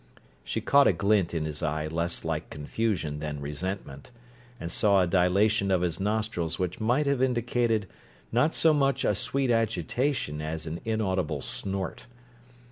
She 0.43 0.61
caught 0.61 0.87
a 0.87 0.93
glint 0.93 1.31
in 1.31 1.45
his 1.45 1.61
eye 1.61 1.85
less 1.85 2.25
like 2.25 2.49
confusion 2.49 3.19
than 3.19 3.39
resentment, 3.39 4.09
and 4.59 4.71
saw 4.71 5.03
a 5.03 5.05
dilation 5.05 5.69
of 5.69 5.81
his 5.83 5.99
nostrils 5.99 6.57
which 6.57 6.79
might 6.81 7.05
have 7.05 7.21
indicated 7.21 7.87
not 8.31 8.55
so 8.55 8.73
much 8.73 9.05
a 9.05 9.13
sweet 9.13 9.51
agitation 9.51 10.41
as 10.41 10.65
an 10.65 10.79
inaudible 10.85 11.43
snort. 11.43 12.07